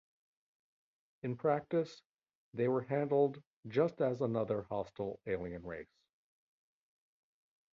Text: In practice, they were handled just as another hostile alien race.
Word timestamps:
In 1.21 1.37
practice, 1.37 2.01
they 2.55 2.67
were 2.67 2.81
handled 2.81 3.39
just 3.67 4.01
as 4.01 4.21
another 4.21 4.63
hostile 4.63 5.19
alien 5.27 5.63
race. 5.63 5.93